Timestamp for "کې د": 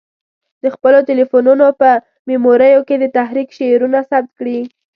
2.87-3.05